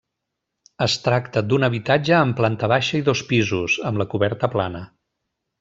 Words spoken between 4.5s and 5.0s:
plana.